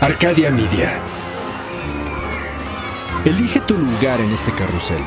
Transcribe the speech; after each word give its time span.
Arcadia 0.00 0.50
Media. 0.50 0.92
Elige 3.24 3.60
tu 3.60 3.78
lugar 3.78 4.20
en 4.20 4.30
este 4.30 4.52
carrusel. 4.52 5.02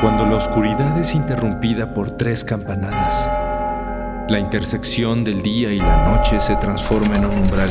Cuando 0.00 0.26
la 0.26 0.34
oscuridad 0.34 0.98
es 0.98 1.14
interrumpida 1.14 1.94
por 1.94 2.16
tres 2.16 2.42
campanadas, 2.42 3.30
la 4.28 4.40
intersección 4.40 5.22
del 5.22 5.42
día 5.42 5.72
y 5.72 5.78
la 5.78 6.10
noche 6.10 6.40
se 6.40 6.56
transforma 6.56 7.16
en 7.16 7.26
un 7.26 7.38
umbral 7.38 7.70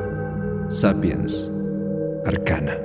Sapiens 0.71 1.51
Arcana. 2.25 2.77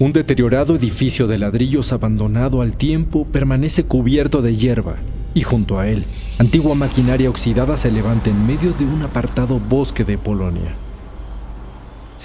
Un 0.00 0.12
deteriorado 0.12 0.74
edificio 0.74 1.28
de 1.28 1.38
ladrillos 1.38 1.92
abandonado 1.92 2.60
al 2.60 2.76
tiempo 2.76 3.24
permanece 3.24 3.84
cubierto 3.84 4.42
de 4.42 4.56
hierba 4.56 4.96
y 5.32 5.42
junto 5.42 5.78
a 5.78 5.86
él, 5.86 6.04
antigua 6.40 6.74
maquinaria 6.74 7.30
oxidada 7.30 7.76
se 7.76 7.92
levanta 7.92 8.30
en 8.30 8.46
medio 8.48 8.72
de 8.72 8.84
un 8.84 9.02
apartado 9.02 9.60
bosque 9.60 10.02
de 10.02 10.18
Polonia. 10.18 10.74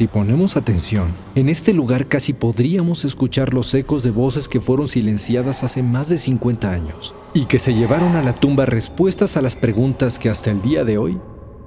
Si 0.01 0.07
ponemos 0.07 0.57
atención, 0.57 1.13
en 1.35 1.47
este 1.47 1.73
lugar 1.73 2.07
casi 2.07 2.33
podríamos 2.33 3.05
escuchar 3.05 3.53
los 3.53 3.71
ecos 3.75 4.01
de 4.01 4.09
voces 4.09 4.47
que 4.47 4.59
fueron 4.59 4.87
silenciadas 4.87 5.63
hace 5.63 5.83
más 5.83 6.09
de 6.09 6.17
50 6.17 6.71
años 6.71 7.13
y 7.35 7.45
que 7.45 7.59
se 7.59 7.75
llevaron 7.75 8.15
a 8.15 8.23
la 8.23 8.33
tumba 8.33 8.65
respuestas 8.65 9.37
a 9.37 9.43
las 9.43 9.55
preguntas 9.55 10.17
que 10.17 10.29
hasta 10.29 10.49
el 10.49 10.63
día 10.63 10.83
de 10.85 10.97
hoy 10.97 11.19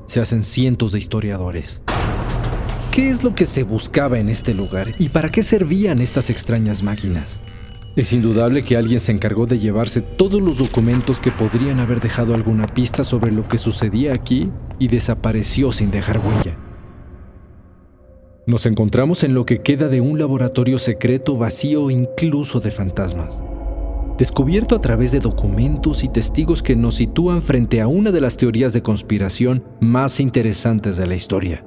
se 0.07 0.21
hacen 0.21 0.43
cientos 0.43 0.91
de 0.91 0.99
historiadores. 0.99 1.81
¿Qué 2.91 3.09
es 3.09 3.23
lo 3.23 3.37
que 3.37 3.47
se 3.47 3.63
buscaba 3.63 4.19
en 4.19 4.29
este 4.29 4.53
lugar 4.53 4.89
y 4.99 5.11
para 5.11 5.29
qué 5.29 5.45
servían 5.45 6.01
estas 6.01 6.29
extrañas 6.29 6.83
máquinas? 6.83 7.39
Es 7.95 8.13
indudable 8.13 8.65
que 8.65 8.77
alguien 8.77 8.99
se 8.99 9.13
encargó 9.13 9.47
de 9.47 9.61
llevarse 9.61 10.01
todos 10.01 10.43
los 10.43 10.59
documentos 10.59 11.21
que 11.21 11.31
podrían 11.31 11.79
haber 11.79 12.01
dejado 12.01 12.35
alguna 12.35 12.67
pista 12.67 13.05
sobre 13.05 13.31
lo 13.31 13.47
que 13.47 13.59
sucedía 13.59 14.13
aquí 14.13 14.51
y 14.81 14.89
desapareció 14.89 15.71
sin 15.71 15.93
dejar 15.93 16.19
huella. 16.19 16.74
Nos 18.47 18.67
encontramos 18.67 19.25
en 19.25 19.33
lo 19.33 19.47
que 19.47 19.61
queda 19.61 19.89
de 19.89 20.03
un 20.03 20.19
laboratorio 20.19 20.79
secreto 20.79 21.39
vacío 21.39 21.91
incluso 21.91 22.61
de 22.61 22.71
fantasmas, 22.71 23.41
descubierto 24.19 24.77
a 24.77 24.83
través 24.83 25.13
de 25.13 25.21
documentos 25.21 26.05
y 26.05 26.11
testigos 26.11 26.63
que 26.63 26.77
nos 26.77 26.97
sitúan 26.97 27.41
frente 27.41 27.81
a 27.81 27.89
una 27.89 28.13
de 28.13 28.21
las 28.21 28.37
teorías 28.37 28.75
de 28.75 28.83
conspiración 28.83 29.65
más 29.81 30.21
interesantes 30.21 30.99
de 30.99 31.07
la 31.07 31.15
historia. 31.15 31.65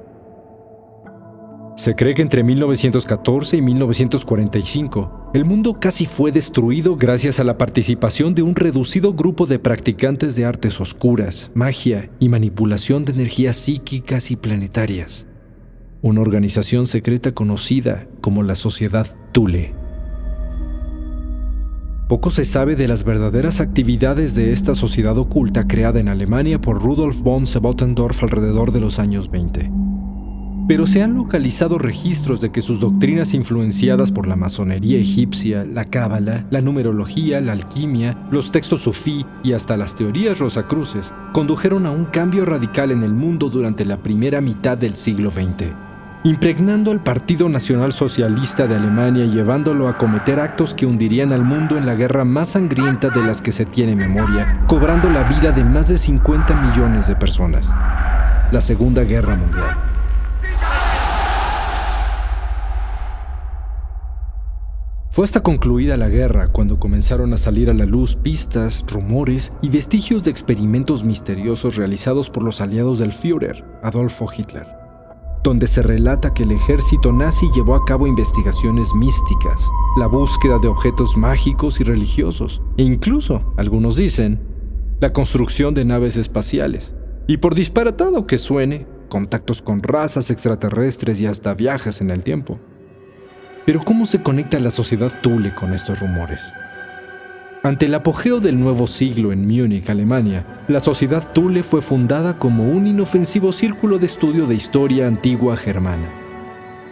Se 1.74 1.96
cree 1.96 2.14
que 2.14 2.22
entre 2.22 2.44
1914 2.44 3.56
y 3.56 3.62
1945, 3.62 5.30
el 5.34 5.44
mundo 5.44 5.78
casi 5.80 6.06
fue 6.06 6.30
destruido 6.30 6.96
gracias 6.96 7.40
a 7.40 7.44
la 7.44 7.58
participación 7.58 8.34
de 8.36 8.42
un 8.42 8.54
reducido 8.54 9.14
grupo 9.14 9.46
de 9.46 9.58
practicantes 9.58 10.36
de 10.36 10.44
artes 10.44 10.80
oscuras, 10.80 11.50
magia 11.54 12.08
y 12.20 12.28
manipulación 12.28 13.04
de 13.04 13.12
energías 13.12 13.56
psíquicas 13.56 14.30
y 14.30 14.36
planetarias. 14.36 15.27
Una 16.00 16.20
organización 16.20 16.86
secreta 16.86 17.32
conocida 17.32 18.06
como 18.20 18.44
la 18.44 18.54
Sociedad 18.54 19.06
Thule. 19.32 19.74
Poco 22.08 22.30
se 22.30 22.44
sabe 22.44 22.76
de 22.76 22.86
las 22.86 23.02
verdaderas 23.02 23.60
actividades 23.60 24.34
de 24.36 24.52
esta 24.52 24.74
sociedad 24.74 25.18
oculta 25.18 25.66
creada 25.66 25.98
en 25.98 26.08
Alemania 26.08 26.60
por 26.60 26.80
Rudolf 26.80 27.20
von 27.20 27.46
Sebottendorf 27.46 28.22
alrededor 28.22 28.70
de 28.70 28.80
los 28.80 29.00
años 29.00 29.28
20 29.28 29.70
pero 30.68 30.86
se 30.86 31.02
han 31.02 31.14
localizado 31.14 31.78
registros 31.78 32.42
de 32.42 32.52
que 32.52 32.60
sus 32.60 32.78
doctrinas 32.78 33.32
influenciadas 33.32 34.12
por 34.12 34.26
la 34.28 34.36
masonería 34.36 34.98
egipcia, 34.98 35.64
la 35.64 35.86
cábala, 35.86 36.46
la 36.50 36.60
numerología, 36.60 37.40
la 37.40 37.52
alquimia, 37.52 38.28
los 38.30 38.52
textos 38.52 38.82
sufí 38.82 39.24
y 39.42 39.54
hasta 39.54 39.78
las 39.78 39.94
teorías 39.94 40.38
rosacruces 40.38 41.14
condujeron 41.32 41.86
a 41.86 41.90
un 41.90 42.04
cambio 42.04 42.44
radical 42.44 42.90
en 42.90 43.02
el 43.02 43.14
mundo 43.14 43.48
durante 43.48 43.86
la 43.86 44.02
primera 44.02 44.42
mitad 44.42 44.76
del 44.76 44.94
siglo 44.94 45.30
XX, 45.30 45.72
impregnando 46.28 46.90
al 46.90 47.02
Partido 47.02 47.48
Nacional 47.48 47.92
Socialista 47.92 48.66
de 48.66 48.76
Alemania 48.76 49.24
y 49.24 49.30
llevándolo 49.30 49.88
a 49.88 49.96
cometer 49.96 50.40
actos 50.40 50.74
que 50.74 50.84
hundirían 50.84 51.32
al 51.32 51.42
mundo 51.42 51.78
en 51.78 51.86
la 51.86 51.94
guerra 51.94 52.24
más 52.24 52.50
sangrienta 52.50 53.08
de 53.08 53.22
las 53.22 53.40
que 53.40 53.50
se 53.50 53.64
tiene 53.64 53.96
memoria, 53.96 54.62
cobrando 54.68 55.08
la 55.08 55.24
vida 55.24 55.52
de 55.52 55.64
más 55.64 55.88
de 55.88 55.96
50 55.96 56.54
millones 56.54 57.06
de 57.06 57.16
personas. 57.16 57.72
La 58.52 58.60
Segunda 58.60 59.04
Guerra 59.04 59.36
Mundial. 59.36 59.76
Fue 65.10 65.24
hasta 65.24 65.42
concluida 65.42 65.96
la 65.96 66.08
guerra 66.08 66.48
cuando 66.52 66.78
comenzaron 66.78 67.32
a 67.32 67.38
salir 67.38 67.70
a 67.70 67.74
la 67.74 67.86
luz 67.86 68.14
pistas, 68.14 68.84
rumores 68.86 69.52
y 69.62 69.68
vestigios 69.68 70.22
de 70.22 70.30
experimentos 70.30 71.02
misteriosos 71.02 71.74
realizados 71.74 72.30
por 72.30 72.44
los 72.44 72.60
aliados 72.60 72.98
del 73.00 73.12
Führer, 73.12 73.64
Adolfo 73.82 74.28
Hitler, 74.32 74.77
donde 75.42 75.66
se 75.66 75.82
relata 75.82 76.34
que 76.34 76.42
el 76.42 76.52
ejército 76.52 77.12
nazi 77.12 77.46
llevó 77.54 77.74
a 77.74 77.84
cabo 77.84 78.06
investigaciones 78.06 78.94
místicas, 78.94 79.68
la 79.96 80.06
búsqueda 80.06 80.58
de 80.58 80.68
objetos 80.68 81.16
mágicos 81.16 81.80
y 81.80 81.84
religiosos, 81.84 82.62
e 82.76 82.82
incluso, 82.82 83.54
algunos 83.56 83.96
dicen, 83.96 84.40
la 85.00 85.12
construcción 85.12 85.74
de 85.74 85.84
naves 85.84 86.16
espaciales. 86.16 86.94
Y 87.26 87.36
por 87.36 87.54
disparatado 87.54 88.26
que 88.26 88.38
suene, 88.38 88.86
contactos 89.08 89.62
con 89.62 89.82
razas 89.82 90.30
extraterrestres 90.30 91.20
y 91.20 91.26
hasta 91.26 91.54
viajes 91.54 92.00
en 92.00 92.10
el 92.10 92.24
tiempo. 92.24 92.58
Pero 93.64 93.82
¿cómo 93.84 94.06
se 94.06 94.22
conecta 94.22 94.58
la 94.58 94.70
sociedad 94.70 95.12
Thule 95.22 95.54
con 95.54 95.72
estos 95.72 96.00
rumores? 96.00 96.52
Ante 97.64 97.86
el 97.86 97.94
apogeo 97.94 98.38
del 98.38 98.60
nuevo 98.60 98.86
siglo 98.86 99.32
en 99.32 99.40
Múnich, 99.40 99.90
Alemania, 99.90 100.46
la 100.68 100.78
sociedad 100.78 101.32
Thule 101.32 101.64
fue 101.64 101.82
fundada 101.82 102.38
como 102.38 102.70
un 102.70 102.86
inofensivo 102.86 103.50
círculo 103.50 103.98
de 103.98 104.06
estudio 104.06 104.46
de 104.46 104.54
historia 104.54 105.08
antigua 105.08 105.56
germana. 105.56 106.08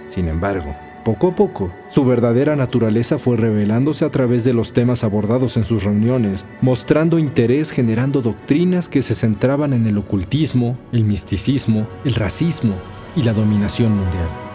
Sin 0.09 0.27
embargo, 0.27 0.75
poco 1.04 1.28
a 1.28 1.34
poco, 1.37 1.72
su 1.88 2.04
verdadera 2.04 2.56
naturaleza 2.56 3.16
fue 3.16 3.37
revelándose 3.37 4.04
a 4.04 4.10
través 4.10 4.43
de 4.43 4.54
los 4.54 4.72
temas 4.72 5.04
abordados 5.04 5.56
en 5.56 5.65
sus 5.65 5.84
reuniones, 5.84 6.44
mostrando 6.60 7.21
interés 7.21 7.71
generando 7.71 8.21
doctrinas 8.21 8.88
que 8.88 9.03
se 9.03 9.15
centraban 9.15 9.72
en 9.72 9.87
el 9.87 9.97
ocultismo, 9.98 10.77
el 10.91 11.04
misticismo, 11.04 11.87
el 12.04 12.16
racismo 12.16 12.75
y 13.15 13.22
la 13.22 13.34
dominación 13.34 13.97
mundial. 13.97 14.45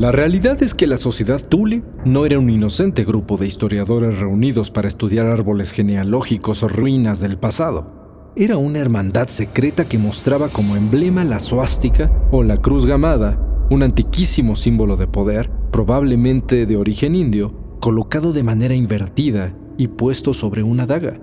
La 0.00 0.10
realidad 0.10 0.62
es 0.62 0.72
que 0.72 0.86
la 0.86 0.96
sociedad 0.96 1.46
Thule 1.46 1.82
no 2.06 2.24
era 2.24 2.38
un 2.38 2.48
inocente 2.48 3.04
grupo 3.04 3.36
de 3.36 3.46
historiadores 3.46 4.18
reunidos 4.18 4.70
para 4.70 4.88
estudiar 4.88 5.26
árboles 5.26 5.72
genealógicos 5.72 6.62
o 6.62 6.68
ruinas 6.68 7.20
del 7.20 7.36
pasado. 7.36 8.32
Era 8.34 8.56
una 8.56 8.78
hermandad 8.78 9.28
secreta 9.28 9.84
que 9.84 9.98
mostraba 9.98 10.48
como 10.48 10.74
emblema 10.74 11.22
la 11.24 11.38
suástica 11.38 12.10
o 12.30 12.42
la 12.42 12.56
cruz 12.56 12.86
gamada, 12.86 13.66
un 13.68 13.82
antiquísimo 13.82 14.56
símbolo 14.56 14.96
de 14.96 15.06
poder, 15.06 15.50
probablemente 15.70 16.64
de 16.64 16.76
origen 16.78 17.14
indio, 17.14 17.52
colocado 17.80 18.32
de 18.32 18.42
manera 18.42 18.74
invertida 18.74 19.54
y 19.76 19.88
puesto 19.88 20.32
sobre 20.32 20.62
una 20.62 20.86
daga. 20.86 21.20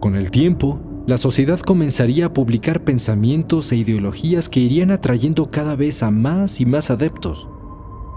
Con 0.00 0.16
el 0.16 0.30
tiempo, 0.30 0.80
la 1.06 1.18
sociedad 1.18 1.60
comenzaría 1.60 2.24
a 2.24 2.32
publicar 2.32 2.84
pensamientos 2.84 3.70
e 3.70 3.76
ideologías 3.76 4.48
que 4.48 4.60
irían 4.60 4.90
atrayendo 4.90 5.50
cada 5.50 5.76
vez 5.76 6.02
a 6.02 6.10
más 6.10 6.58
y 6.58 6.64
más 6.64 6.90
adeptos 6.90 7.48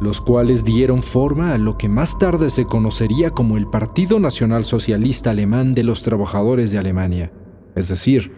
los 0.01 0.21
cuales 0.21 0.63
dieron 0.63 1.03
forma 1.03 1.53
a 1.53 1.57
lo 1.57 1.77
que 1.77 1.89
más 1.89 2.17
tarde 2.17 2.49
se 2.49 2.65
conocería 2.65 3.31
como 3.31 3.57
el 3.57 3.67
Partido 3.67 4.19
Nacional 4.19 4.65
Socialista 4.65 5.29
Alemán 5.29 5.73
de 5.73 5.83
los 5.83 6.01
Trabajadores 6.01 6.71
de 6.71 6.77
Alemania, 6.77 7.31
es 7.75 7.87
decir, 7.87 8.33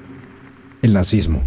el 0.81 0.94
nazismo. 0.94 1.44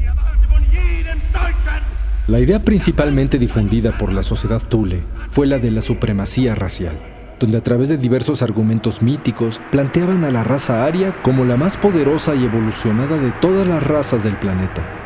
La 2.27 2.39
idea 2.39 2.63
principalmente 2.63 3.39
difundida 3.39 3.97
por 3.99 4.13
la 4.13 4.23
sociedad 4.23 4.63
Thule 4.63 5.03
fue 5.31 5.47
la 5.47 5.59
de 5.59 5.71
la 5.71 5.83
supremacía 5.83 6.55
racial, 6.55 6.99
donde 7.41 7.59
a 7.59 7.63
través 7.63 7.89
de 7.89 7.97
diversos 7.97 8.43
argumentos 8.43 9.03
míticos 9.03 9.61
planteaban 9.73 10.25
a 10.25 10.31
la 10.31 10.45
raza 10.45 10.85
aria 10.85 11.21
como 11.23 11.45
la 11.45 11.57
más 11.57 11.77
poderosa 11.77 12.35
y 12.35 12.45
evolucionada 12.45 13.19
de 13.19 13.33
todas 13.41 13.67
las 13.67 13.83
razas 13.83 14.23
del 14.23 14.39
planeta, 14.39 15.00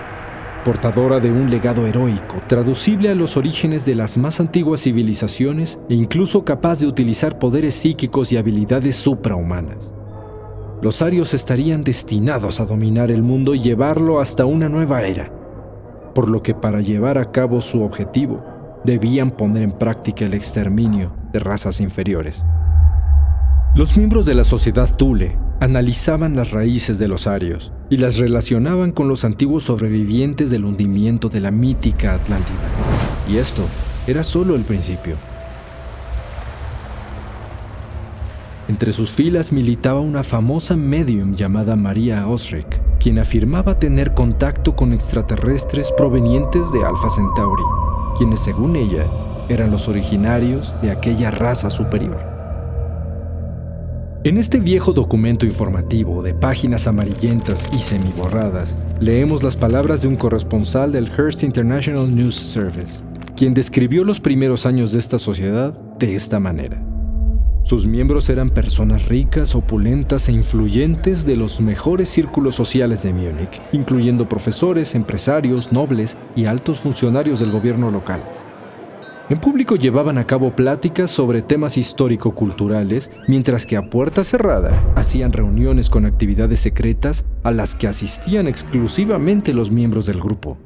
portadora 0.64 1.20
de 1.20 1.31
un 1.31 1.50
legado 1.50 1.87
heroico, 1.87 2.43
traducible 2.49 3.11
a 3.11 3.14
los 3.14 3.37
orígenes 3.37 3.84
de 3.84 3.94
las 3.94 4.16
más 4.16 4.40
antiguas 4.40 4.81
civilizaciones 4.81 5.78
e 5.88 5.94
incluso 5.94 6.44
capaz 6.44 6.81
de 6.81 6.87
utilizar 6.87 7.38
poderes 7.38 7.75
psíquicos 7.75 8.32
y 8.32 8.38
habilidades 8.38 8.96
suprahumanas. 8.96 9.93
Los 10.82 11.02
arios 11.02 11.34
estarían 11.34 11.84
destinados 11.84 12.58
a 12.58 12.64
dominar 12.64 13.11
el 13.11 13.22
mundo 13.22 13.55
y 13.55 13.61
llevarlo 13.61 14.20
hasta 14.20 14.46
una 14.46 14.69
nueva 14.69 15.02
era, 15.02 15.31
por 16.14 16.28
lo 16.28 16.43
que 16.43 16.55
para 16.55 16.81
llevar 16.81 17.19
a 17.19 17.31
cabo 17.31 17.61
su 17.61 17.82
objetivo, 17.82 18.43
debían 18.84 19.31
poner 19.31 19.62
en 19.62 19.72
práctica 19.72 20.25
el 20.25 20.34
exterminio 20.34 21.14
de 21.32 21.40
razas 21.40 21.81
inferiores. 21.81 22.44
Los 23.75 23.96
miembros 23.96 24.25
de 24.25 24.34
la 24.34 24.44
sociedad 24.44 24.96
Thule 24.96 25.38
analizaban 25.61 26.37
las 26.37 26.50
raíces 26.50 26.99
de 26.99 27.08
los 27.08 27.26
arios 27.26 27.72
y 27.91 27.97
las 27.99 28.17
relacionaban 28.17 28.93
con 28.93 29.09
los 29.09 29.25
antiguos 29.25 29.65
sobrevivientes 29.65 30.51
del 30.51 30.65
hundimiento 30.65 31.29
de 31.29 31.41
la 31.41 31.51
mítica 31.51 32.15
Atlántida. 32.15 32.69
Y 33.29 33.37
esto 33.37 33.63
era 34.07 34.23
solo 34.23 34.55
el 34.55 34.63
principio. 34.63 35.17
Entre 38.69 38.93
sus 38.93 39.11
filas 39.11 39.53
militaba 39.53 40.01
una 40.01 40.23
famosa 40.23 40.75
medium 40.75 41.35
llamada 41.35 41.77
María 41.77 42.27
Osric, 42.27 42.81
quien 42.99 43.19
afirmaba 43.19 43.79
tener 43.79 44.15
contacto 44.15 44.75
con 44.75 44.95
extraterrestres 44.95 45.93
provenientes 45.93 46.73
de 46.73 46.83
Alpha 46.85 47.11
Centauri, 47.11 47.63
quienes 48.17 48.41
según 48.41 48.77
ella 48.77 49.07
eran 49.51 49.71
los 49.71 49.89
originarios 49.89 50.75
de 50.81 50.91
aquella 50.91 51.31
raza 51.31 51.69
superior. 51.69 52.34
En 54.25 54.38
este 54.38 54.59
viejo 54.59 54.94
documento 54.94 55.44
informativo 55.44 56.23
de 56.23 56.32
páginas 56.32 56.87
amarillentas 56.87 57.69
y 57.75 57.79
semiborradas, 57.79 58.79
leemos 58.99 59.43
las 59.43 59.55
palabras 59.55 60.00
de 60.00 60.09
un 60.09 60.17
corresponsal 60.17 60.93
del 60.93 61.11
Hearst 61.11 61.43
International 61.43 62.11
News 62.11 62.35
Service, 62.35 63.03
quien 63.37 63.53
describió 63.53 64.03
los 64.03 64.21
primeros 64.21 64.65
años 64.65 64.93
de 64.93 64.99
esta 65.00 65.19
sociedad 65.19 65.79
de 65.99 66.15
esta 66.15 66.41
manera. 66.41 66.82
Sus 67.65 67.87
miembros 67.87 68.31
eran 68.31 68.49
personas 68.49 69.09
ricas, 69.09 69.55
opulentas 69.55 70.31
e 70.31 70.32
influyentes 70.32 71.26
de 71.26 71.37
los 71.37 71.61
mejores 71.61 72.09
círculos 72.09 72.55
sociales 72.55 73.03
de 73.03 73.12
Múnich, 73.12 73.61
incluyendo 73.73 74.26
profesores, 74.26 74.94
empresarios, 74.94 75.71
nobles 75.71 76.17
y 76.35 76.47
altos 76.47 76.81
funcionarios 76.81 77.41
del 77.41 77.50
gobierno 77.50 77.91
local. 77.91 78.23
En 79.31 79.41
público 79.41 79.76
llevaban 79.76 80.19
a 80.19 80.26
cabo 80.26 80.55
pláticas 80.55 81.11
sobre 81.11 81.41
temas 81.41 81.79
histórico-culturales, 81.79 83.11
mientras 83.26 83.65
que 83.65 83.79
a 83.79 83.88
puerta 83.88 84.23
cerrada 84.23 84.93
hacían 84.97 85.32
reuniones 85.32 85.88
con 85.88 86.05
actividades 86.05 86.61
secretas 86.61 87.25
a 87.43 87.50
las 87.50 87.75
que 87.75 87.88
asistían 87.88 88.47
exclusivamente 88.49 89.55
los 89.55 89.71
miembros 89.71 90.05
del 90.05 90.21
grupo. 90.21 90.59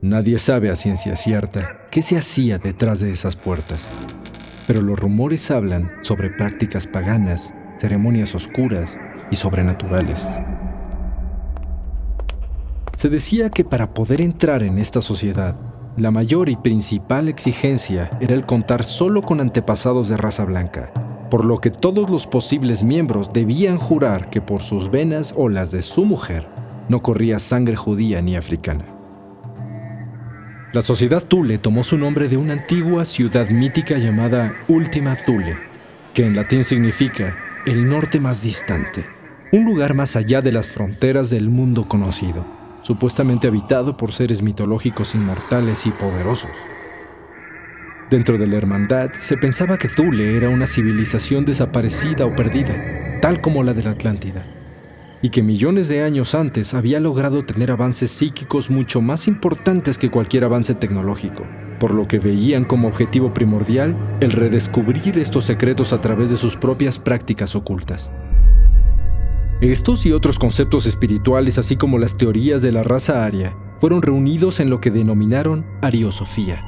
Nadie 0.00 0.38
sabe 0.38 0.70
a 0.70 0.76
ciencia 0.76 1.16
cierta 1.16 1.88
qué 1.90 2.00
se 2.00 2.16
hacía 2.16 2.58
detrás 2.58 3.00
de 3.00 3.10
esas 3.10 3.34
puertas, 3.34 3.84
pero 4.68 4.80
los 4.80 4.96
rumores 4.96 5.50
hablan 5.50 5.90
sobre 6.02 6.30
prácticas 6.30 6.86
paganas, 6.86 7.54
ceremonias 7.80 8.36
oscuras 8.36 8.96
y 9.32 9.34
sobrenaturales. 9.34 10.28
Se 12.96 13.08
decía 13.08 13.50
que 13.50 13.64
para 13.64 13.94
poder 13.94 14.20
entrar 14.20 14.62
en 14.62 14.78
esta 14.78 15.00
sociedad 15.00 15.73
la 15.96 16.10
mayor 16.10 16.48
y 16.48 16.56
principal 16.56 17.28
exigencia 17.28 18.10
era 18.20 18.34
el 18.34 18.44
contar 18.44 18.82
solo 18.82 19.22
con 19.22 19.40
antepasados 19.40 20.08
de 20.08 20.16
raza 20.16 20.44
blanca, 20.44 20.92
por 21.30 21.44
lo 21.44 21.60
que 21.60 21.70
todos 21.70 22.10
los 22.10 22.26
posibles 22.26 22.82
miembros 22.82 23.32
debían 23.32 23.78
jurar 23.78 24.28
que 24.28 24.40
por 24.40 24.62
sus 24.62 24.90
venas 24.90 25.34
o 25.36 25.48
las 25.48 25.70
de 25.70 25.82
su 25.82 26.04
mujer 26.04 26.46
no 26.88 27.00
corría 27.00 27.38
sangre 27.38 27.76
judía 27.76 28.20
ni 28.22 28.34
africana. 28.34 28.84
La 30.72 30.82
sociedad 30.82 31.22
Thule 31.22 31.58
tomó 31.58 31.84
su 31.84 31.96
nombre 31.96 32.28
de 32.28 32.36
una 32.36 32.54
antigua 32.54 33.04
ciudad 33.04 33.48
mítica 33.50 33.96
llamada 33.96 34.52
Última 34.66 35.14
Thule, 35.14 35.56
que 36.12 36.26
en 36.26 36.34
latín 36.34 36.64
significa 36.64 37.36
el 37.66 37.88
norte 37.88 38.18
más 38.18 38.42
distante, 38.42 39.06
un 39.52 39.64
lugar 39.64 39.94
más 39.94 40.16
allá 40.16 40.42
de 40.42 40.50
las 40.50 40.66
fronteras 40.66 41.30
del 41.30 41.48
mundo 41.50 41.86
conocido 41.86 42.53
supuestamente 42.84 43.48
habitado 43.48 43.96
por 43.96 44.12
seres 44.12 44.42
mitológicos 44.42 45.14
inmortales 45.14 45.86
y 45.86 45.90
poderosos. 45.90 46.52
Dentro 48.10 48.38
de 48.38 48.46
la 48.46 48.56
hermandad 48.56 49.10
se 49.18 49.36
pensaba 49.36 49.78
que 49.78 49.88
Thule 49.88 50.36
era 50.36 50.50
una 50.50 50.66
civilización 50.66 51.46
desaparecida 51.46 52.26
o 52.26 52.36
perdida, 52.36 53.20
tal 53.20 53.40
como 53.40 53.62
la 53.62 53.72
de 53.72 53.82
la 53.82 53.92
Atlántida, 53.92 54.44
y 55.22 55.30
que 55.30 55.42
millones 55.42 55.88
de 55.88 56.02
años 56.02 56.34
antes 56.34 56.74
había 56.74 57.00
logrado 57.00 57.42
tener 57.44 57.70
avances 57.70 58.10
psíquicos 58.10 58.70
mucho 58.70 59.00
más 59.00 59.26
importantes 59.26 59.96
que 59.96 60.10
cualquier 60.10 60.44
avance 60.44 60.74
tecnológico, 60.74 61.44
por 61.80 61.94
lo 61.94 62.06
que 62.06 62.18
veían 62.18 62.64
como 62.64 62.88
objetivo 62.88 63.32
primordial 63.32 63.96
el 64.20 64.32
redescubrir 64.32 65.18
estos 65.18 65.44
secretos 65.44 65.94
a 65.94 66.02
través 66.02 66.28
de 66.28 66.36
sus 66.36 66.56
propias 66.56 66.98
prácticas 66.98 67.56
ocultas. 67.56 68.10
Estos 69.64 70.04
y 70.04 70.12
otros 70.12 70.38
conceptos 70.38 70.84
espirituales, 70.84 71.56
así 71.56 71.76
como 71.76 71.96
las 71.96 72.18
teorías 72.18 72.60
de 72.60 72.70
la 72.70 72.82
raza 72.82 73.24
aria, 73.24 73.56
fueron 73.80 74.02
reunidos 74.02 74.60
en 74.60 74.68
lo 74.68 74.78
que 74.78 74.90
denominaron 74.90 75.64
Ariosofía, 75.80 76.62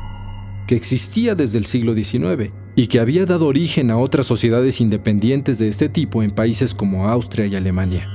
que 0.66 0.76
existía 0.76 1.34
desde 1.34 1.58
el 1.58 1.66
siglo 1.66 1.94
XIX 1.94 2.52
y 2.74 2.86
que 2.86 2.98
había 2.98 3.26
dado 3.26 3.48
origen 3.48 3.90
a 3.90 3.98
otras 3.98 4.24
sociedades 4.24 4.80
independientes 4.80 5.58
de 5.58 5.68
este 5.68 5.90
tipo 5.90 6.22
en 6.22 6.30
países 6.30 6.72
como 6.72 7.06
Austria 7.06 7.44
y 7.44 7.54
Alemania. 7.54 8.08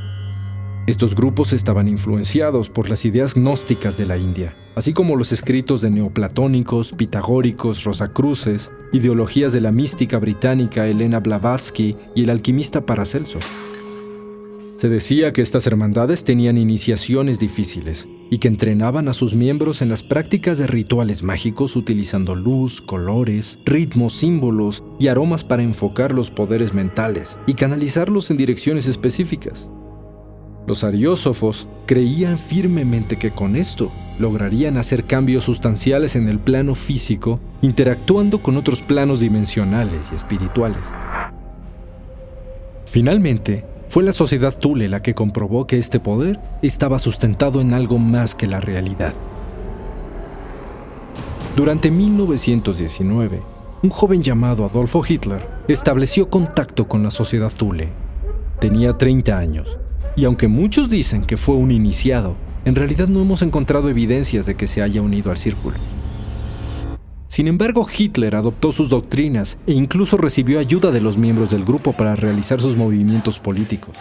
Estos 0.88 1.14
grupos 1.14 1.54
estaban 1.54 1.88
influenciados 1.88 2.72
por 2.72 2.90
las 2.90 3.06
ideas 3.06 3.36
gnósticas 3.36 4.00
de 4.00 4.08
la 4.08 4.18
India, 4.18 4.56
así 4.76 4.94
como 4.94 5.16
los 5.16 5.32
escritos 5.32 5.84
de 5.84 5.92
neoplatónicos, 5.92 6.94
pitagóricos, 6.94 7.84
rosacruces, 7.84 8.72
ideologías 8.94 9.54
de 9.54 9.62
la 9.62 9.72
mística 9.72 10.18
británica 10.18 10.88
Elena 10.88 11.20
Blavatsky 11.20 11.96
y 12.16 12.24
el 12.24 12.32
alquimista 12.32 12.84
Paracelso. 12.84 13.38
Se 14.82 14.90
decía 14.90 15.32
que 15.32 15.44
estas 15.44 15.68
hermandades 15.68 16.24
tenían 16.24 16.58
iniciaciones 16.58 17.38
difíciles 17.38 18.08
y 18.32 18.40
que 18.40 18.48
entrenaban 18.48 19.10
a 19.10 19.14
sus 19.14 19.36
miembros 19.36 19.84
en 19.84 19.90
las 19.90 20.02
prácticas 20.02 20.58
de 20.58 20.66
rituales 20.66 21.22
mágicos 21.22 21.76
utilizando 21.76 22.34
luz, 22.34 22.82
colores, 22.82 23.60
ritmos, 23.64 24.14
símbolos 24.14 24.82
y 25.00 25.10
aromas 25.10 25.44
para 25.44 25.62
enfocar 25.62 26.16
los 26.16 26.32
poderes 26.32 26.74
mentales 26.74 27.38
y 27.46 27.54
canalizarlos 27.54 28.32
en 28.32 28.38
direcciones 28.38 28.88
específicas. 28.88 29.70
Los 30.66 30.84
ariósofos 30.84 31.68
creían 31.86 32.40
firmemente 32.40 33.18
que 33.18 33.30
con 33.30 33.56
esto 33.56 33.92
lograrían 34.18 34.78
hacer 34.78 35.04
cambios 35.04 35.44
sustanciales 35.44 36.16
en 36.16 36.28
el 36.28 36.40
plano 36.40 36.74
físico, 36.74 37.40
interactuando 37.62 38.40
con 38.40 38.58
otros 38.58 38.82
planos 38.82 39.20
dimensionales 39.20 40.10
y 40.12 40.16
espirituales. 40.16 40.82
Finalmente, 42.88 43.64
fue 43.92 44.04
la 44.04 44.14
sociedad 44.14 44.58
Thule 44.58 44.88
la 44.88 45.02
que 45.02 45.14
comprobó 45.14 45.68
que 45.68 45.78
este 45.78 46.00
poder 46.00 46.40
estaba 46.62 46.98
sustentado 46.98 47.60
en 47.60 47.74
algo 47.74 48.00
más 48.00 48.36
que 48.36 48.48
la 48.48 48.62
realidad. 48.62 49.14
Durante 51.58 51.92
1919, 51.92 53.42
un 53.84 53.90
joven 53.90 54.24
llamado 54.24 54.64
Adolfo 54.64 55.02
Hitler 55.06 55.46
estableció 55.68 56.30
contacto 56.30 56.88
con 56.88 57.04
la 57.04 57.12
sociedad 57.12 57.52
Thule. 57.52 57.92
Tenía 58.62 58.98
30 58.98 59.38
años, 59.38 59.78
y 60.16 60.24
aunque 60.24 60.48
muchos 60.48 60.90
dicen 60.90 61.26
que 61.26 61.36
fue 61.36 61.56
un 61.56 61.70
iniciado, 61.72 62.38
en 62.64 62.76
realidad 62.76 63.10
no 63.10 63.22
hemos 63.22 63.42
encontrado 63.42 63.90
evidencias 63.90 64.46
de 64.46 64.56
que 64.56 64.68
se 64.68 64.82
haya 64.82 65.02
unido 65.02 65.32
al 65.32 65.38
círculo. 65.38 65.76
Sin 67.32 67.48
embargo, 67.48 67.88
Hitler 67.88 68.36
adoptó 68.36 68.74
sus 68.74 68.90
doctrinas 68.90 69.58
e 69.66 69.72
incluso 69.72 70.18
recibió 70.18 70.60
ayuda 70.60 70.92
de 70.92 71.00
los 71.00 71.18
miembros 71.18 71.50
del 71.52 71.64
grupo 71.64 71.94
para 71.94 72.14
realizar 72.14 72.60
sus 72.60 72.76
movimientos 72.76 73.40
políticos. 73.40 73.96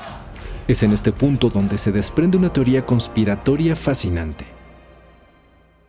Es 0.67 0.83
en 0.83 0.91
este 0.91 1.13
punto 1.13 1.49
donde 1.49 1.79
se 1.79 1.93
desprende 1.93 2.37
una 2.37 2.53
teoría 2.53 2.85
conspiratoria 2.85 3.77
fascinante. 3.77 4.47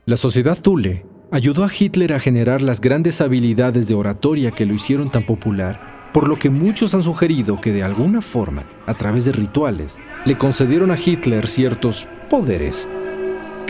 La 0.06 0.18
sociedad 0.18 0.56
Thule 0.56 1.04
ayudó 1.32 1.64
a 1.64 1.72
Hitler 1.76 2.14
a 2.14 2.20
generar 2.20 2.62
las 2.62 2.80
grandes 2.80 3.22
habilidades 3.22 3.88
de 3.88 3.96
oratoria 3.96 4.52
que 4.52 4.68
lo 4.68 4.76
hicieron 4.76 5.10
tan 5.10 5.26
popular, 5.26 6.12
por 6.14 6.28
lo 6.28 6.38
que 6.38 6.52
muchos 6.52 6.94
han 6.94 7.02
sugerido 7.02 7.60
que 7.60 7.74
de 7.74 7.82
alguna 7.82 8.22
forma, 8.22 8.66
a 8.86 8.94
través 8.94 9.26
de 9.26 9.32
rituales, 9.32 9.98
le 10.26 10.38
concedieron 10.38 10.92
a 10.92 10.98
Hitler 11.04 11.48
ciertos 11.48 12.08
poderes 12.30 12.88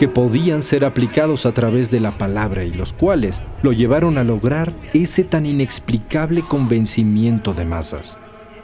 que 0.02 0.08
podían 0.08 0.64
ser 0.64 0.84
aplicados 0.84 1.46
a 1.46 1.52
través 1.52 1.92
de 1.92 2.00
la 2.00 2.18
palabra 2.18 2.64
y 2.64 2.72
los 2.72 2.92
cuales 2.92 3.40
lo 3.62 3.72
llevaron 3.72 4.18
a 4.18 4.24
lograr 4.24 4.72
ese 4.94 5.22
tan 5.22 5.46
inexplicable 5.46 6.42
convencimiento 6.42 7.54
de 7.54 7.66
masas. 7.66 8.18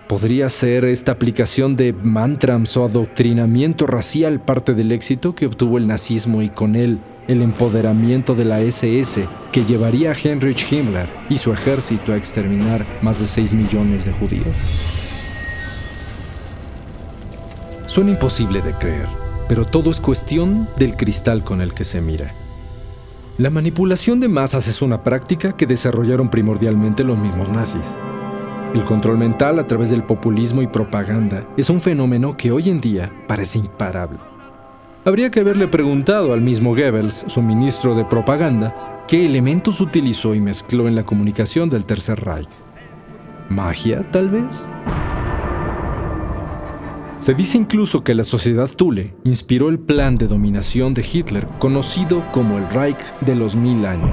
¿Podría 0.08 0.48
ser 0.48 0.84
esta 0.84 1.12
aplicación 1.12 1.76
de 1.76 1.92
mantras 1.92 2.76
o 2.76 2.84
adoctrinamiento 2.84 3.86
racial 3.86 4.40
parte 4.40 4.74
del 4.74 4.90
éxito 4.90 5.36
que 5.36 5.46
obtuvo 5.46 5.78
el 5.78 5.86
nazismo 5.86 6.42
y 6.42 6.48
con 6.48 6.74
él 6.74 6.98
el 7.28 7.40
empoderamiento 7.42 8.34
de 8.34 8.44
la 8.44 8.60
SS 8.60 9.28
que 9.52 9.64
llevaría 9.64 10.10
a 10.10 10.14
Heinrich 10.14 10.72
Himmler 10.72 11.08
y 11.30 11.38
su 11.38 11.52
ejército 11.52 12.12
a 12.12 12.16
exterminar 12.16 12.84
más 13.00 13.20
de 13.20 13.28
6 13.28 13.52
millones 13.52 14.06
de 14.06 14.12
judíos? 14.12 14.56
Suena 17.86 18.10
imposible 18.10 18.60
de 18.60 18.72
creer, 18.72 19.27
pero 19.48 19.64
todo 19.64 19.90
es 19.90 20.00
cuestión 20.00 20.68
del 20.76 20.96
cristal 20.96 21.42
con 21.42 21.60
el 21.60 21.74
que 21.74 21.84
se 21.84 22.00
mira. 22.00 22.32
La 23.38 23.50
manipulación 23.50 24.20
de 24.20 24.28
masas 24.28 24.68
es 24.68 24.82
una 24.82 25.02
práctica 25.02 25.56
que 25.56 25.66
desarrollaron 25.66 26.28
primordialmente 26.28 27.04
los 27.04 27.16
mismos 27.16 27.48
nazis. 27.48 27.96
El 28.74 28.84
control 28.84 29.16
mental 29.16 29.58
a 29.58 29.66
través 29.66 29.90
del 29.90 30.02
populismo 30.02 30.60
y 30.60 30.66
propaganda 30.66 31.46
es 31.56 31.70
un 31.70 31.80
fenómeno 31.80 32.36
que 32.36 32.52
hoy 32.52 32.68
en 32.68 32.80
día 32.80 33.10
parece 33.26 33.58
imparable. 33.58 34.18
Habría 35.04 35.30
que 35.30 35.40
haberle 35.40 35.68
preguntado 35.68 36.34
al 36.34 36.42
mismo 36.42 36.74
Goebbels, 36.74 37.24
su 37.28 37.40
ministro 37.40 37.94
de 37.94 38.04
propaganda, 38.04 39.04
qué 39.08 39.24
elementos 39.24 39.80
utilizó 39.80 40.34
y 40.34 40.40
mezcló 40.40 40.86
en 40.86 40.96
la 40.96 41.04
comunicación 41.04 41.70
del 41.70 41.86
Tercer 41.86 42.20
Reich. 42.20 42.48
¿Magia, 43.48 44.04
tal 44.10 44.28
vez? 44.28 44.66
Se 47.18 47.34
dice 47.34 47.58
incluso 47.58 48.04
que 48.04 48.14
la 48.14 48.22
sociedad 48.22 48.70
Thule 48.70 49.12
inspiró 49.24 49.70
el 49.70 49.80
plan 49.80 50.16
de 50.16 50.28
dominación 50.28 50.94
de 50.94 51.04
Hitler 51.04 51.48
conocido 51.58 52.24
como 52.30 52.58
el 52.58 52.68
Reich 52.70 53.00
de 53.22 53.34
los 53.34 53.56
Mil 53.56 53.84
Años. 53.86 54.12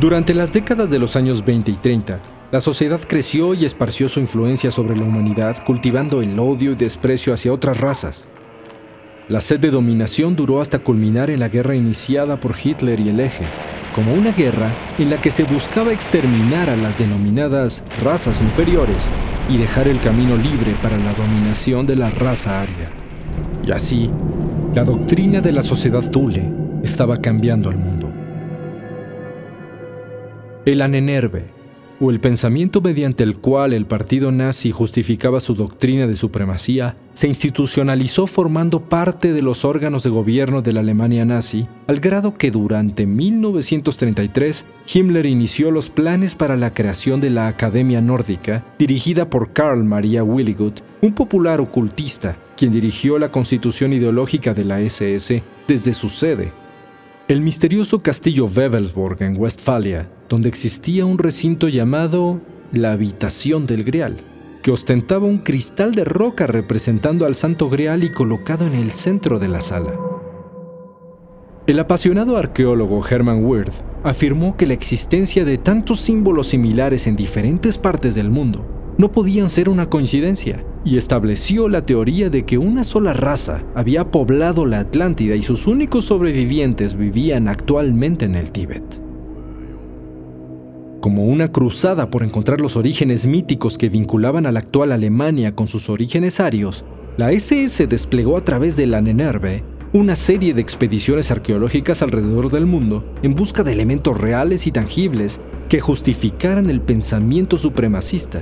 Durante 0.00 0.32
las 0.32 0.52
décadas 0.52 0.90
de 0.90 1.00
los 1.00 1.16
años 1.16 1.44
20 1.44 1.72
y 1.72 1.74
30, 1.74 2.20
la 2.52 2.60
sociedad 2.60 3.00
creció 3.00 3.52
y 3.54 3.64
esparció 3.64 4.08
su 4.08 4.20
influencia 4.20 4.70
sobre 4.70 4.94
la 4.94 5.02
humanidad, 5.02 5.64
cultivando 5.64 6.22
el 6.22 6.38
odio 6.38 6.70
y 6.70 6.76
desprecio 6.76 7.34
hacia 7.34 7.52
otras 7.52 7.80
razas. 7.80 8.28
La 9.28 9.40
sed 9.40 9.58
de 9.58 9.72
dominación 9.72 10.36
duró 10.36 10.60
hasta 10.60 10.78
culminar 10.78 11.30
en 11.30 11.40
la 11.40 11.48
guerra 11.48 11.74
iniciada 11.74 12.38
por 12.38 12.54
Hitler 12.62 13.00
y 13.00 13.08
el 13.08 13.18
Eje, 13.18 13.46
como 13.92 14.14
una 14.14 14.30
guerra 14.30 14.70
en 14.98 15.10
la 15.10 15.20
que 15.20 15.32
se 15.32 15.42
buscaba 15.42 15.92
exterminar 15.92 16.70
a 16.70 16.76
las 16.76 16.96
denominadas 16.96 17.82
razas 18.04 18.40
inferiores 18.40 19.10
y 19.48 19.58
dejar 19.58 19.88
el 19.88 20.00
camino 20.00 20.36
libre 20.36 20.74
para 20.82 20.96
la 20.96 21.12
dominación 21.12 21.86
de 21.86 21.96
la 21.96 22.10
raza 22.10 22.62
aria. 22.62 22.90
Y 23.66 23.70
así, 23.70 24.10
la 24.74 24.84
doctrina 24.84 25.40
de 25.40 25.52
la 25.52 25.62
sociedad 25.62 26.02
Thule 26.10 26.50
estaba 26.82 27.20
cambiando 27.20 27.68
al 27.68 27.76
mundo. 27.76 28.10
El 30.64 30.82
Anenerve, 30.82 31.46
o 32.00 32.10
el 32.10 32.20
pensamiento 32.20 32.80
mediante 32.80 33.22
el 33.22 33.38
cual 33.38 33.72
el 33.72 33.86
partido 33.86 34.32
nazi 34.32 34.70
justificaba 34.70 35.40
su 35.40 35.54
doctrina 35.54 36.06
de 36.06 36.16
supremacía, 36.16 36.96
se 37.14 37.28
institucionalizó 37.28 38.26
formando 38.26 38.80
parte 38.80 39.32
de 39.32 39.40
los 39.40 39.64
órganos 39.64 40.02
de 40.02 40.10
gobierno 40.10 40.62
de 40.62 40.72
la 40.72 40.80
Alemania 40.80 41.24
nazi, 41.24 41.66
al 41.86 42.00
grado 42.00 42.34
que 42.34 42.50
durante 42.50 43.06
1933 43.06 44.66
Himmler 44.92 45.26
inició 45.26 45.70
los 45.70 45.88
planes 45.88 46.34
para 46.34 46.56
la 46.56 46.74
creación 46.74 47.20
de 47.20 47.30
la 47.30 47.46
Academia 47.46 48.00
Nórdica, 48.00 48.66
dirigida 48.78 49.30
por 49.30 49.52
Karl 49.52 49.84
Maria 49.84 50.24
Willigut, 50.24 50.80
un 51.00 51.14
popular 51.14 51.60
ocultista, 51.60 52.36
quien 52.56 52.72
dirigió 52.72 53.18
la 53.18 53.30
constitución 53.30 53.92
ideológica 53.92 54.52
de 54.52 54.64
la 54.64 54.80
SS 54.80 55.42
desde 55.68 55.94
su 55.94 56.08
sede. 56.08 56.52
El 57.28 57.40
misterioso 57.40 58.02
castillo 58.02 58.46
Wewelsburg 58.46 59.22
en 59.22 59.38
Westfalia, 59.38 60.10
donde 60.28 60.48
existía 60.48 61.06
un 61.06 61.18
recinto 61.18 61.68
llamado 61.68 62.40
la 62.72 62.92
Habitación 62.92 63.66
del 63.66 63.84
Grial, 63.84 64.16
que 64.64 64.72
ostentaba 64.72 65.26
un 65.26 65.40
cristal 65.40 65.94
de 65.94 66.06
roca 66.06 66.46
representando 66.46 67.26
al 67.26 67.34
Santo 67.34 67.68
Grial 67.68 68.02
y 68.02 68.08
colocado 68.08 68.66
en 68.66 68.72
el 68.72 68.92
centro 68.92 69.38
de 69.38 69.48
la 69.48 69.60
sala. 69.60 69.92
El 71.66 71.78
apasionado 71.78 72.38
arqueólogo 72.38 73.06
Hermann 73.06 73.44
Wirth 73.44 73.74
afirmó 74.04 74.56
que 74.56 74.66
la 74.66 74.72
existencia 74.72 75.44
de 75.44 75.58
tantos 75.58 76.00
símbolos 76.00 76.46
similares 76.46 77.06
en 77.06 77.14
diferentes 77.14 77.76
partes 77.76 78.14
del 78.14 78.30
mundo 78.30 78.64
no 78.96 79.12
podían 79.12 79.50
ser 79.50 79.68
una 79.68 79.90
coincidencia, 79.90 80.64
y 80.82 80.96
estableció 80.96 81.68
la 81.68 81.82
teoría 81.82 82.30
de 82.30 82.46
que 82.46 82.56
una 82.56 82.84
sola 82.84 83.12
raza 83.12 83.64
había 83.74 84.10
poblado 84.10 84.64
la 84.64 84.78
Atlántida 84.78 85.34
y 85.34 85.42
sus 85.42 85.66
únicos 85.66 86.06
sobrevivientes 86.06 86.96
vivían 86.96 87.48
actualmente 87.48 88.24
en 88.24 88.34
el 88.34 88.50
Tíbet. 88.50 89.03
Como 91.04 91.26
una 91.26 91.52
cruzada 91.52 92.08
por 92.08 92.22
encontrar 92.22 92.62
los 92.62 92.78
orígenes 92.78 93.26
míticos 93.26 93.76
que 93.76 93.90
vinculaban 93.90 94.46
a 94.46 94.52
la 94.52 94.60
actual 94.60 94.90
Alemania 94.90 95.54
con 95.54 95.68
sus 95.68 95.90
orígenes 95.90 96.40
arios, 96.40 96.86
la 97.18 97.30
SS 97.30 97.86
desplegó 97.86 98.38
a 98.38 98.40
través 98.40 98.74
de 98.76 98.86
la 98.86 99.02
Nenerve 99.02 99.64
una 99.92 100.16
serie 100.16 100.54
de 100.54 100.62
expediciones 100.62 101.30
arqueológicas 101.30 102.00
alrededor 102.00 102.50
del 102.50 102.64
mundo 102.64 103.04
en 103.22 103.34
busca 103.34 103.62
de 103.62 103.72
elementos 103.72 104.18
reales 104.18 104.66
y 104.66 104.72
tangibles 104.72 105.42
que 105.68 105.78
justificaran 105.78 106.70
el 106.70 106.80
pensamiento 106.80 107.58
supremacista 107.58 108.40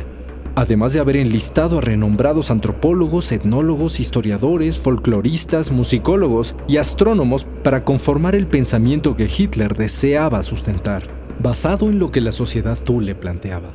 además 0.54 0.92
de 0.92 1.00
haber 1.00 1.16
enlistado 1.16 1.78
a 1.78 1.80
renombrados 1.80 2.50
antropólogos, 2.50 3.32
etnólogos, 3.32 4.00
historiadores, 4.00 4.78
folcloristas, 4.78 5.70
musicólogos 5.70 6.54
y 6.68 6.76
astrónomos 6.76 7.46
para 7.62 7.84
conformar 7.84 8.34
el 8.34 8.46
pensamiento 8.46 9.16
que 9.16 9.30
Hitler 9.34 9.74
deseaba 9.74 10.42
sustentar, 10.42 11.21
basado 11.40 11.88
en 11.88 11.98
lo 11.98 12.10
que 12.10 12.20
la 12.20 12.32
sociedad 12.32 12.78
Thule 12.78 13.14
planteaba. 13.14 13.74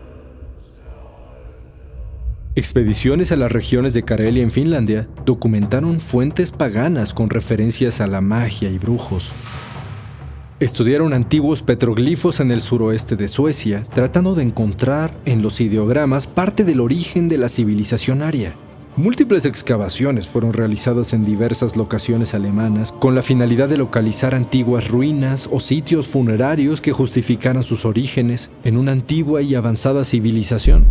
Expediciones 2.56 3.32
a 3.32 3.36
las 3.36 3.52
regiones 3.52 3.94
de 3.94 4.04
Karelia 4.04 4.44
en 4.44 4.52
Finlandia 4.52 5.08
documentaron 5.26 6.02
fuentes 6.02 6.52
paganas 6.52 7.14
con 7.14 7.30
referencias 7.30 8.02
a 8.02 8.08
la 8.08 8.20
magia 8.20 8.70
y 8.72 8.80
brujos, 8.80 9.34
Estudiaron 10.60 11.14
antiguos 11.14 11.62
petroglifos 11.62 12.40
en 12.40 12.50
el 12.50 12.62
suroeste 12.62 13.16
de 13.16 13.28
Suecia, 13.28 13.86
tratando 13.94 14.34
de 14.34 14.42
encontrar 14.42 15.16
en 15.26 15.44
los 15.44 15.62
ideogramas 15.62 16.26
parte 16.26 16.64
del 16.64 16.80
origen 16.80 17.30
de 17.30 17.38
la 17.38 17.48
civilización 17.48 18.24
aria. 18.24 18.56
Múltiples 18.98 19.46
excavaciones 19.46 20.28
fueron 20.28 20.54
realizadas 20.54 21.14
en 21.14 21.24
diversas 21.24 21.78
locaciones 21.78 22.34
alemanas 22.34 22.92
con 22.92 23.14
la 23.14 23.22
finalidad 23.22 23.70
de 23.70 23.78
localizar 23.78 24.34
antiguas 24.34 24.88
ruinas 24.88 25.48
o 25.52 25.60
sitios 25.60 26.08
funerarios 26.08 26.82
que 26.82 26.94
justificaran 26.94 27.62
sus 27.62 27.86
orígenes 27.86 28.50
en 28.64 28.76
una 28.76 28.94
antigua 28.94 29.44
y 29.44 29.54
avanzada 29.54 30.04
civilización 30.04 30.86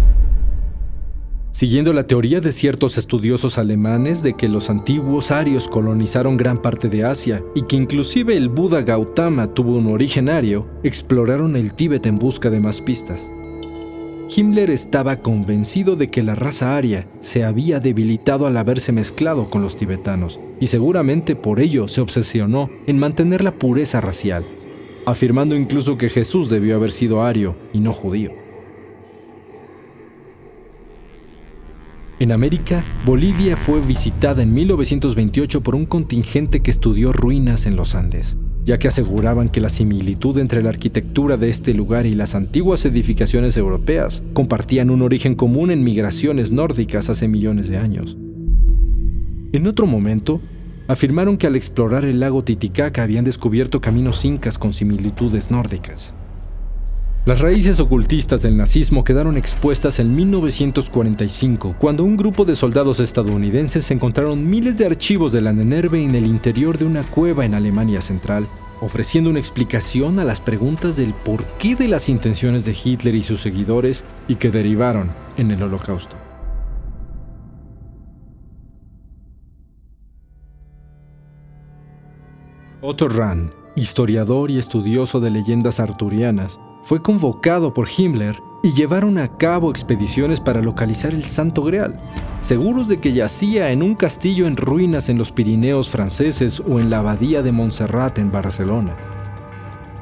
siguiendo 1.50 1.94
la 1.94 2.06
teoría 2.06 2.42
de 2.42 2.52
ciertos 2.52 2.98
estudiosos 2.98 3.56
alemanes 3.56 4.22
de 4.22 4.34
que 4.34 4.46
los 4.46 4.68
antiguos 4.68 5.30
arios 5.30 5.68
colonizaron 5.68 6.36
gran 6.36 6.60
parte 6.60 6.90
de 6.90 7.04
Asia 7.04 7.42
y 7.54 7.62
que 7.62 7.76
inclusive 7.76 8.36
el 8.36 8.50
Buda 8.50 8.82
Gautama 8.82 9.46
tuvo 9.46 9.78
un 9.78 9.86
origen 9.86 10.28
ario, 10.28 10.66
exploraron 10.82 11.56
el 11.56 11.72
Tíbet 11.72 12.04
en 12.04 12.18
busca 12.18 12.50
de 12.50 12.60
más 12.60 12.82
pistas. 12.82 13.30
Himmler 14.28 14.70
estaba 14.70 15.16
convencido 15.16 15.94
de 15.94 16.08
que 16.08 16.22
la 16.22 16.34
raza 16.34 16.76
aria 16.76 17.06
se 17.20 17.44
había 17.44 17.78
debilitado 17.78 18.46
al 18.46 18.56
haberse 18.56 18.90
mezclado 18.90 19.50
con 19.50 19.62
los 19.62 19.76
tibetanos, 19.76 20.40
y 20.60 20.66
seguramente 20.66 21.36
por 21.36 21.60
ello 21.60 21.86
se 21.86 22.00
obsesionó 22.00 22.68
en 22.86 22.98
mantener 22.98 23.44
la 23.44 23.52
pureza 23.52 24.00
racial, 24.00 24.44
afirmando 25.06 25.54
incluso 25.54 25.96
que 25.96 26.08
Jesús 26.08 26.48
debió 26.48 26.74
haber 26.74 26.90
sido 26.90 27.22
ario 27.22 27.54
y 27.72 27.78
no 27.78 27.92
judío. 27.92 28.32
En 32.18 32.32
América, 32.32 32.84
Bolivia 33.04 33.56
fue 33.56 33.80
visitada 33.80 34.42
en 34.42 34.54
1928 34.54 35.62
por 35.62 35.74
un 35.74 35.86
contingente 35.86 36.60
que 36.60 36.70
estudió 36.70 37.12
ruinas 37.12 37.66
en 37.66 37.76
los 37.76 37.94
Andes, 37.94 38.38
ya 38.66 38.80
que 38.80 38.88
aseguraban 38.88 39.48
que 39.48 39.60
la 39.60 39.68
similitud 39.68 40.36
entre 40.38 40.60
la 40.60 40.70
arquitectura 40.70 41.36
de 41.36 41.48
este 41.48 41.72
lugar 41.72 42.04
y 42.04 42.16
las 42.16 42.34
antiguas 42.34 42.84
edificaciones 42.84 43.56
europeas 43.56 44.24
compartían 44.32 44.90
un 44.90 45.02
origen 45.02 45.36
común 45.36 45.70
en 45.70 45.84
migraciones 45.84 46.50
nórdicas 46.50 47.08
hace 47.08 47.28
millones 47.28 47.68
de 47.68 47.76
años. 47.76 48.16
En 49.52 49.68
otro 49.68 49.86
momento, 49.86 50.40
afirmaron 50.88 51.36
que 51.36 51.46
al 51.46 51.54
explorar 51.54 52.04
el 52.04 52.18
lago 52.18 52.42
Titicaca 52.42 53.04
habían 53.04 53.24
descubierto 53.24 53.80
caminos 53.80 54.24
incas 54.24 54.58
con 54.58 54.72
similitudes 54.72 55.52
nórdicas. 55.52 56.16
Las 57.26 57.40
raíces 57.40 57.80
ocultistas 57.80 58.42
del 58.42 58.56
nazismo 58.56 59.02
quedaron 59.02 59.36
expuestas 59.36 59.98
en 59.98 60.14
1945, 60.14 61.74
cuando 61.76 62.04
un 62.04 62.16
grupo 62.16 62.44
de 62.44 62.54
soldados 62.54 63.00
estadounidenses 63.00 63.90
encontraron 63.90 64.48
miles 64.48 64.78
de 64.78 64.86
archivos 64.86 65.32
de 65.32 65.40
la 65.40 65.52
Nenerve 65.52 66.00
en 66.04 66.14
el 66.14 66.24
interior 66.24 66.78
de 66.78 66.84
una 66.84 67.02
cueva 67.02 67.44
en 67.44 67.54
Alemania 67.54 68.00
Central, 68.00 68.46
ofreciendo 68.80 69.28
una 69.28 69.40
explicación 69.40 70.20
a 70.20 70.24
las 70.24 70.38
preguntas 70.38 70.96
del 70.96 71.14
porqué 71.14 71.74
de 71.74 71.88
las 71.88 72.08
intenciones 72.08 72.64
de 72.64 72.76
Hitler 72.80 73.16
y 73.16 73.24
sus 73.24 73.40
seguidores 73.40 74.04
y 74.28 74.36
que 74.36 74.52
derivaron 74.52 75.10
en 75.36 75.50
el 75.50 75.64
Holocausto. 75.64 76.14
Otto 82.80 83.08
Rahn, 83.08 83.52
historiador 83.74 84.52
y 84.52 84.60
estudioso 84.60 85.18
de 85.18 85.30
leyendas 85.30 85.80
arturianas, 85.80 86.60
fue 86.86 87.02
convocado 87.02 87.74
por 87.74 87.88
Himmler 87.90 88.44
y 88.62 88.72
llevaron 88.72 89.18
a 89.18 89.36
cabo 89.36 89.72
expediciones 89.72 90.40
para 90.40 90.62
localizar 90.62 91.12
el 91.12 91.24
Santo 91.24 91.64
Grial, 91.64 91.98
seguros 92.40 92.86
de 92.86 93.00
que 93.00 93.12
yacía 93.12 93.72
en 93.72 93.82
un 93.82 93.96
castillo 93.96 94.46
en 94.46 94.56
ruinas 94.56 95.08
en 95.08 95.18
los 95.18 95.32
Pirineos 95.32 95.90
franceses 95.90 96.60
o 96.60 96.78
en 96.78 96.88
la 96.88 96.98
abadía 96.98 97.42
de 97.42 97.50
Montserrat 97.50 98.18
en 98.18 98.30
Barcelona. 98.30 98.94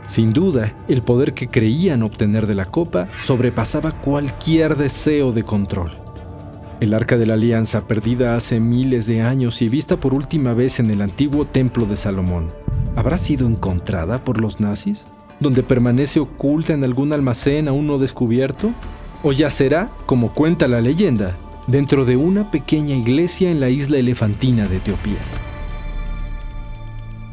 Sin 0.04 0.34
duda, 0.34 0.74
el 0.86 1.00
poder 1.00 1.32
que 1.32 1.48
creían 1.48 2.02
obtener 2.02 2.46
de 2.46 2.54
la 2.54 2.66
copa 2.66 3.08
sobrepasaba 3.18 4.02
cualquier 4.02 4.76
deseo 4.76 5.32
de 5.32 5.42
control. 5.42 5.92
El 6.80 6.92
arca 6.92 7.16
de 7.16 7.24
la 7.24 7.32
alianza, 7.32 7.88
perdida 7.88 8.36
hace 8.36 8.60
miles 8.60 9.06
de 9.06 9.22
años 9.22 9.62
y 9.62 9.70
vista 9.70 9.98
por 9.98 10.12
última 10.12 10.52
vez 10.52 10.80
en 10.80 10.90
el 10.90 11.00
antiguo 11.00 11.46
templo 11.46 11.86
de 11.86 11.96
Salomón, 11.96 12.48
¿habrá 12.94 13.16
sido 13.16 13.48
encontrada 13.48 14.22
por 14.22 14.38
los 14.38 14.60
nazis? 14.60 15.06
Donde 15.40 15.62
permanece 15.62 16.20
oculta 16.20 16.72
en 16.72 16.84
algún 16.84 17.12
almacén 17.12 17.68
aún 17.68 17.86
no 17.86 17.98
descubierto? 17.98 18.72
¿O 19.22 19.32
yacerá, 19.32 19.90
como 20.06 20.32
cuenta 20.32 20.68
la 20.68 20.80
leyenda, 20.80 21.36
dentro 21.66 22.04
de 22.04 22.16
una 22.16 22.50
pequeña 22.50 22.94
iglesia 22.94 23.50
en 23.50 23.60
la 23.60 23.70
isla 23.70 23.98
elefantina 23.98 24.68
de 24.68 24.76
Etiopía? 24.76 25.18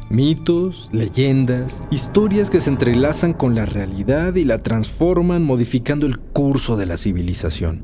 Mitos, 0.08 0.90
leyendas, 0.92 1.82
historias 1.90 2.50
que 2.50 2.60
se 2.60 2.68
entrelazan 2.68 3.32
con 3.32 3.54
la 3.54 3.64
realidad 3.64 4.34
y 4.34 4.44
la 4.44 4.58
transforman 4.62 5.42
modificando 5.42 6.06
el 6.06 6.18
curso 6.18 6.76
de 6.76 6.84
la 6.84 6.98
civilización. 6.98 7.82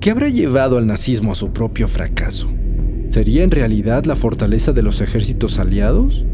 ¿Qué 0.00 0.10
habrá 0.10 0.28
llevado 0.28 0.78
al 0.78 0.86
nazismo 0.86 1.32
a 1.32 1.34
su 1.34 1.52
propio 1.52 1.88
fracaso? 1.88 2.48
¿Sería 3.08 3.42
en 3.42 3.50
realidad 3.50 4.04
la 4.04 4.16
fortaleza 4.16 4.72
de 4.72 4.82
los 4.82 5.00
ejércitos 5.00 5.58
aliados? 5.58 6.26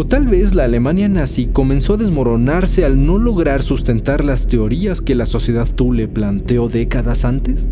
O 0.00 0.06
tal 0.06 0.28
vez 0.28 0.54
la 0.54 0.62
Alemania 0.62 1.08
nazi 1.08 1.46
comenzó 1.46 1.94
a 1.94 1.96
desmoronarse 1.96 2.84
al 2.84 3.04
no 3.04 3.18
lograr 3.18 3.64
sustentar 3.64 4.24
las 4.24 4.46
teorías 4.46 5.00
que 5.00 5.16
la 5.16 5.26
sociedad 5.26 5.66
Thule 5.66 6.06
planteó 6.06 6.68
décadas 6.68 7.24
antes. 7.24 7.66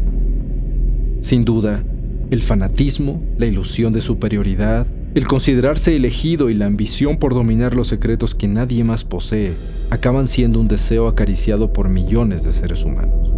Sin 1.21 1.45
duda, 1.45 1.85
el 2.33 2.43
fanatismo, 2.43 3.23
la 3.39 3.47
ilusión 3.47 3.93
de 3.93 4.01
superioridad, 4.01 4.89
el 5.15 5.29
considerarse 5.29 5.95
elegido 5.95 6.51
y 6.51 6.55
la 6.55 6.67
ambición 6.67 7.19
por 7.19 7.33
dominar 7.33 7.77
los 7.77 7.87
secretos 7.87 8.35
que 8.35 8.49
nadie 8.49 8.83
más 8.83 9.05
posee 9.05 9.53
acaban 9.91 10.27
siendo 10.27 10.59
un 10.59 10.67
deseo 10.67 11.07
acariciado 11.07 11.73
por 11.73 11.89
millones 11.89 12.43
de 12.43 12.53
seres 12.53 12.85
humanos. 12.85 13.31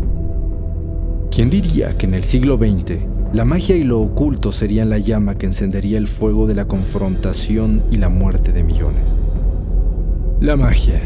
¿Quién 1.30 1.50
diría 1.50 1.98
que 1.98 2.06
en 2.06 2.14
el 2.14 2.24
siglo 2.24 2.56
XX 2.56 3.17
la 3.32 3.44
magia 3.44 3.76
y 3.76 3.82
lo 3.82 4.00
oculto 4.00 4.52
serían 4.52 4.88
la 4.88 4.96
llama 4.96 5.36
que 5.36 5.44
encendería 5.44 5.98
el 5.98 6.08
fuego 6.08 6.46
de 6.46 6.54
la 6.54 6.64
confrontación 6.64 7.82
y 7.90 7.98
la 7.98 8.08
muerte 8.08 8.52
de 8.52 8.64
millones. 8.64 9.14
La 10.40 10.56
magia. 10.56 11.02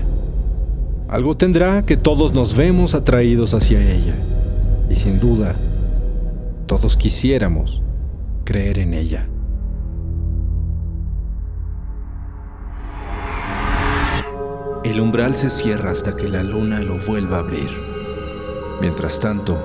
Algo 1.09 1.37
tendrá 1.37 1.85
que 1.85 1.97
todos 1.97 2.33
nos 2.33 2.57
vemos 2.57 2.95
atraídos 2.95 3.55
hacia 3.55 3.81
ella. 3.81 4.15
Y 4.89 4.95
sin 4.95 5.19
duda, 5.19 5.57
todos 6.67 6.97
quisiéramos 6.97 7.83
creer 8.45 8.79
en 8.79 8.95
ella. 8.95 9.27
El 14.85 15.01
umbral 15.01 15.35
se 15.35 15.51
cierra 15.51 15.91
hasta 15.91 16.15
que 16.15 16.29
la 16.29 16.45
luna 16.45 16.81
lo 16.81 16.99
vuelva 17.05 17.39
a 17.39 17.41
abrir. 17.41 17.71
Mientras 18.81 19.19
tanto, 19.19 19.59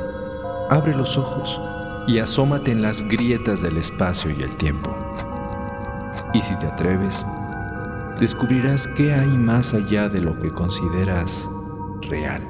abre 0.70 0.96
los 0.96 1.18
ojos 1.18 1.62
y 2.08 2.20
asómate 2.20 2.72
en 2.72 2.82
las 2.82 3.04
grietas 3.04 3.62
del 3.62 3.78
espacio 3.78 4.32
y 4.32 4.42
el 4.42 4.56
tiempo. 4.56 4.96
Y 6.34 6.42
si 6.42 6.56
te 6.58 6.66
atreves, 6.66 7.26
descubrirás 8.20 8.88
qué 8.96 9.14
hay 9.14 9.28
más 9.28 9.74
allá 9.74 10.08
de 10.10 10.22
lo 10.22 10.40
que 10.40 10.52
consideras 10.52 11.50
real. 12.10 12.42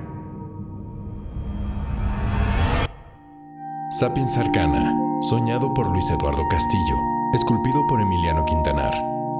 Sapiens 4.00 4.38
Arcana, 4.38 4.96
soñado 5.28 5.74
por 5.74 5.88
Luis 5.88 6.08
Eduardo 6.12 6.44
Castillo, 6.50 6.96
esculpido 7.34 7.82
por 7.88 8.00
Emiliano 8.00 8.46
Quintanar. 8.46 8.94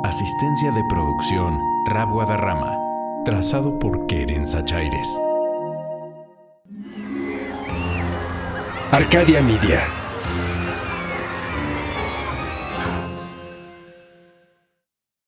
Asistencia 0.04 0.72
de 0.72 0.84
producción, 0.90 1.60
Rab 1.88 2.12
Guadarrama. 2.12 2.76
Trazado 3.24 3.78
por 3.78 4.08
Keren 4.08 4.48
Sachaires. 4.48 5.20
Arcadia 8.92 9.42
Media. 9.42 10.07